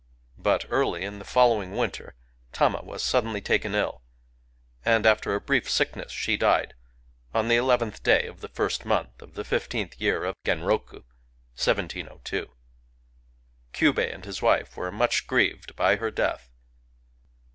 [0.39, 2.15] But early in the following winter
[2.51, 4.01] Tama was suddenly taken ill;
[4.83, 6.73] and after a brief sickness she died,
[7.35, 11.03] on the eleventh day of the first month of the fifteenth year of Genroku.
[11.55, 12.45] Kyubei
[14.11, 16.49] and his wife were much grieved by her death.